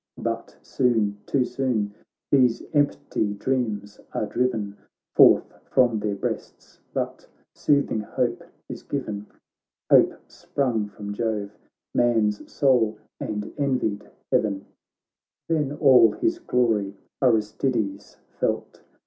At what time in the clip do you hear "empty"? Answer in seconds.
2.73-3.35